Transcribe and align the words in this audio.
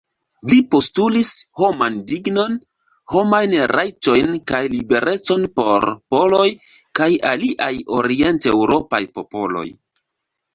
Li 0.51 0.55
postulis 0.75 1.27
homan 1.63 1.97
dignon, 2.11 2.55
homajn 3.15 3.53
rajtojn 3.73 4.33
kaj 4.53 4.61
liberecon 4.77 5.45
por 5.59 5.85
poloj 6.17 6.47
kaj 7.01 7.11
aliaj 7.35 7.71
orienteŭropaj 8.01 9.03
popoloj. 9.21 9.67